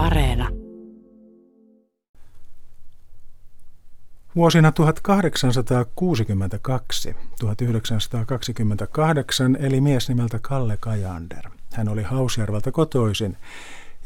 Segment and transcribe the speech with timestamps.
[0.00, 0.48] Areena.
[4.36, 4.72] Vuosina 1862-1928
[9.58, 11.50] eli mies nimeltä Kalle Kajander.
[11.72, 13.36] Hän oli Hausjärveltä kotoisin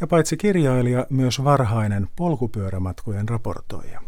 [0.01, 4.01] ja paitsi kirjailija myös varhainen polkupyörämatkojen raportoija.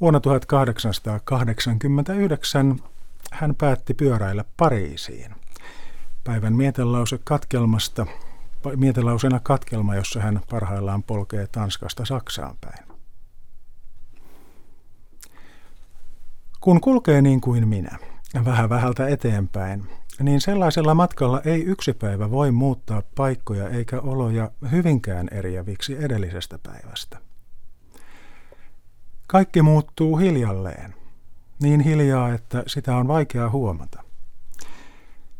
[0.00, 2.80] Vuonna 1889
[3.32, 5.34] hän päätti pyöräillä Pariisiin.
[6.24, 8.06] Päivän mietelause katkelmasta,
[8.76, 12.90] mietelausena katkelma, jossa hän parhaillaan polkee Tanskasta Saksaan päin.
[16.60, 17.98] Kun kulkee niin kuin minä,
[18.44, 19.86] vähän vähältä eteenpäin,
[20.22, 27.18] niin sellaisella matkalla ei yksi päivä voi muuttaa paikkoja eikä oloja hyvinkään eriäviksi edellisestä päivästä.
[29.26, 30.94] Kaikki muuttuu hiljalleen,
[31.62, 34.04] niin hiljaa, että sitä on vaikea huomata.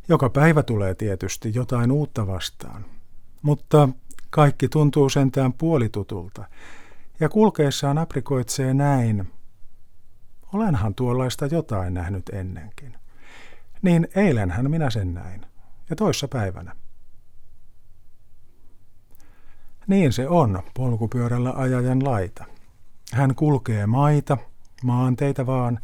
[0.09, 2.85] Joka päivä tulee tietysti jotain uutta vastaan,
[3.43, 3.89] mutta
[4.31, 6.45] kaikki tuntuu sentään puolitutulta,
[7.21, 9.33] ja kulkeessaan aprikoitsee näin.
[10.53, 12.95] Olenhan tuollaista jotain nähnyt ennenkin.
[13.83, 15.47] Niin eilenhän minä sen näin,
[15.91, 16.77] ja toissa päivänä.
[19.87, 22.45] Niin se on polkupyörällä ajajan laita.
[23.13, 24.39] Hän kulkee maita,
[24.83, 25.79] maanteita vaan.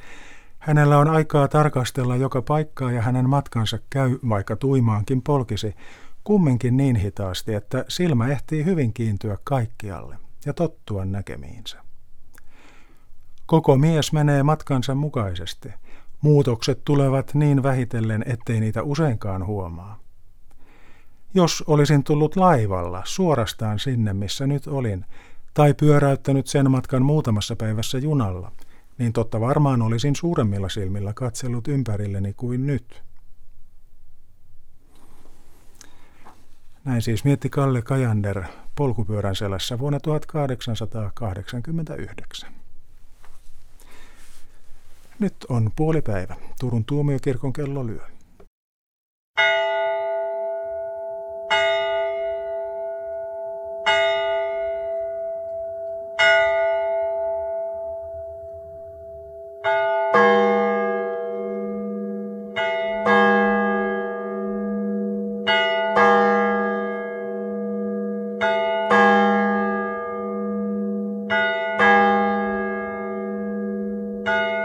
[0.58, 5.74] Hänellä on aikaa tarkastella joka paikkaa ja hänen matkansa käy, vaikka tuimaankin polkisi,
[6.26, 11.78] kumminkin niin hitaasti, että silmä ehtii hyvin kiintyä kaikkialle ja tottua näkemiinsä.
[13.46, 15.68] Koko mies menee matkansa mukaisesti.
[16.20, 19.98] Muutokset tulevat niin vähitellen, ettei niitä useinkaan huomaa.
[21.34, 25.04] Jos olisin tullut laivalla suorastaan sinne, missä nyt olin,
[25.54, 28.52] tai pyöräyttänyt sen matkan muutamassa päivässä junalla,
[28.98, 33.05] niin totta varmaan olisin suuremmilla silmillä katsellut ympärilleni kuin nyt.
[36.86, 38.42] Näin siis mietti Kalle Kajander
[38.74, 42.52] polkupyörän selässä vuonna 1889.
[45.18, 46.36] Nyt on puolipäivä.
[46.60, 48.06] Turun tuomiokirkon kello lyö.
[68.40, 68.52] thank
[74.28, 74.55] you